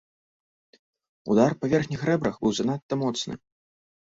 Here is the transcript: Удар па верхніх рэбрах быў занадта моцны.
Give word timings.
Удар 1.35 1.51
па 1.59 1.65
верхніх 1.73 2.07
рэбрах 2.11 2.35
быў 2.47 2.51
занадта 2.61 2.93
моцны. 3.03 3.33